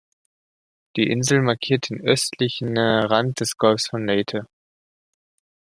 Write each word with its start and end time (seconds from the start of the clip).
Die 0.95 1.07
Insel 1.11 1.43
markiert 1.43 1.91
den 1.91 2.01
östlichen 2.01 2.75
Rand 2.75 3.39
des 3.39 3.55
Golfes 3.55 3.85
von 3.85 4.07
Leyte. 4.07 4.47